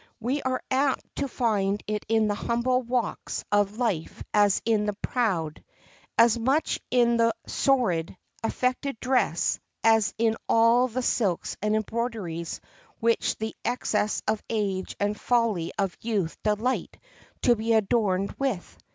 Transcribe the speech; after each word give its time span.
We 0.19 0.41
are 0.41 0.63
as 0.71 0.93
apt 0.95 1.15
to 1.17 1.27
find 1.27 1.83
it 1.85 2.07
in 2.09 2.27
the 2.27 2.33
humble 2.33 2.81
walks 2.81 3.45
of 3.51 3.77
life 3.77 4.23
as 4.33 4.59
in 4.65 4.87
the 4.87 4.93
proud; 4.95 5.63
as 6.17 6.39
much 6.39 6.79
in 6.89 7.17
the 7.17 7.35
sordid, 7.45 8.17
affected 8.43 8.99
dress 8.99 9.59
as 9.83 10.15
in 10.17 10.37
all 10.49 10.87
the 10.87 11.03
silks 11.03 11.55
and 11.61 11.75
embroideries 11.75 12.61
which 12.99 13.37
the 13.37 13.55
excess 13.63 14.23
of 14.27 14.41
age 14.49 14.95
and 14.99 15.19
folly 15.21 15.71
of 15.77 15.95
youth 16.01 16.35
delight 16.41 16.97
to 17.43 17.55
be 17.55 17.73
adorned 17.73 18.31
with. 18.39 18.75